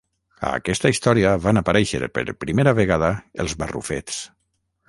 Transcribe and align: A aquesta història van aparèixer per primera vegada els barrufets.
A 0.47 0.51
aquesta 0.59 0.91
història 0.93 1.33
van 1.43 1.61
aparèixer 1.61 2.09
per 2.17 2.25
primera 2.47 2.75
vegada 2.83 3.15
els 3.45 3.55
barrufets. 3.65 4.19